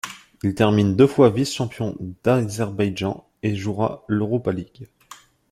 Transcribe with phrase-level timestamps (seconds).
[0.41, 4.87] Il termine deux fois vice-champion d'Azerbaïdjan et jouera l'Europa League.